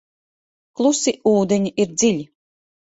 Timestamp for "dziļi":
2.03-2.29